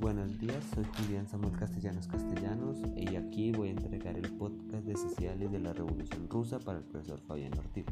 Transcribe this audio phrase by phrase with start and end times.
[0.00, 5.72] Julián Samuel Castellanos Castellanos y aquí voy a entregar el podcast de sociales de la
[5.72, 7.84] Revolución Rusa para el profesor Fabián Ortiz.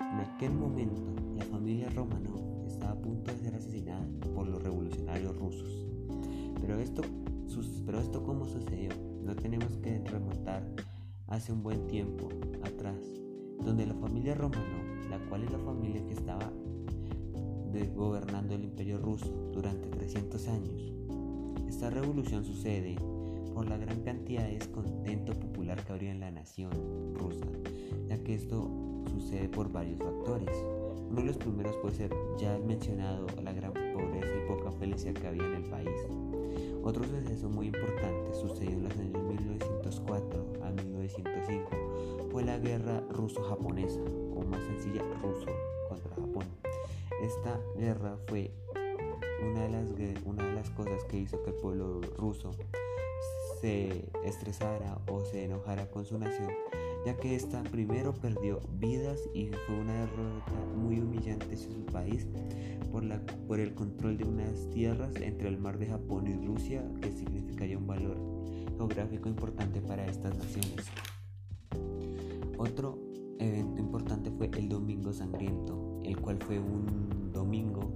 [0.00, 1.00] En aquel momento,
[1.36, 5.86] la familia Romanov estaba a punto de ser asesinada por los revolucionarios rusos.
[6.60, 7.02] Pero esto,
[7.86, 8.90] pero esto ¿cómo sucedió?
[9.22, 10.62] No tenemos que remontar
[11.28, 12.28] hace un buen tiempo
[12.62, 13.00] atrás,
[13.64, 16.52] donde la familia Romanov, la cual es la familia que estaba
[17.94, 20.92] gobernando el imperio ruso durante 300 años.
[21.68, 22.96] Esta revolución sucede
[23.54, 26.70] por la gran cantidad de descontento popular que habría en la nación
[27.14, 27.46] rusa,
[28.08, 28.70] ya que esto
[29.10, 30.64] sucede por varios factores.
[31.10, 35.26] Uno de los primeros puede ser ya mencionado la gran pobreza y poca felicidad que
[35.26, 35.90] había en el país.
[36.82, 41.68] Otro suceso muy importante sucedió en los años 1904 a 1905
[42.30, 44.00] fue la guerra ruso-japonesa,
[44.34, 45.46] o más sencilla, ruso
[45.88, 46.44] contra Japón.
[47.22, 48.50] Esta guerra fue
[49.42, 49.90] una de, las,
[50.24, 50.47] una
[51.28, 52.52] hizo que el pueblo ruso
[53.60, 56.48] se estresara o se enojara con su nación,
[57.04, 62.26] ya que esta primero perdió vidas y fue una derrota muy humillante en su país
[62.90, 66.82] por, la, por el control de unas tierras entre el mar de Japón y Rusia
[67.02, 68.16] que significaría un valor
[68.78, 70.86] geográfico importante para estas naciones.
[72.56, 72.98] Otro
[73.38, 77.87] evento importante fue el Domingo Sangriento, el cual fue un domingo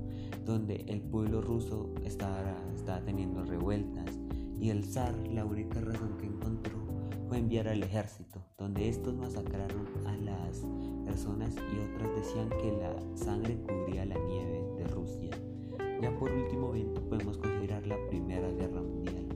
[0.53, 4.19] donde el pueblo ruso estaba, estaba teniendo revueltas
[4.61, 6.78] y el zar la única razón que encontró
[7.27, 10.62] fue enviar al ejército, donde estos masacraron a las
[11.06, 15.30] personas y otras decían que la sangre cubría la nieve de Rusia.
[16.03, 19.27] Ya por último evento podemos considerar la Primera Guerra Mundial,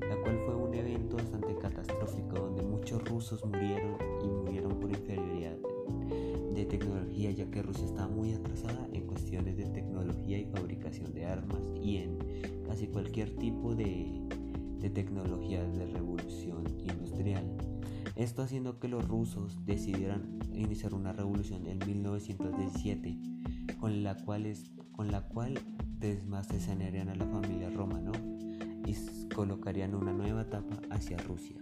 [0.00, 5.56] la cual fue un evento bastante catastrófico donde muchos rusos murieron y murieron por inferioridad
[6.54, 11.60] de tecnología, ya que Rusia está muy atrasada en de tecnología y fabricación de armas
[11.82, 12.18] y en
[12.66, 14.22] casi cualquier tipo de,
[14.94, 17.44] tecnología de revolución industrial.
[18.14, 23.18] Esto haciendo que los rusos decidieran iniciar una revolución en 1917,
[23.80, 24.70] con la cual, es,
[27.08, 28.16] a la familia Romanov
[28.86, 28.94] y
[29.34, 31.56] colocarían una nueva etapa hacia Rusia.